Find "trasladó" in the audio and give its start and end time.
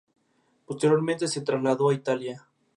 1.41-1.91